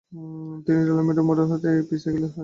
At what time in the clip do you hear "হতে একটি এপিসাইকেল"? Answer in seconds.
1.51-2.23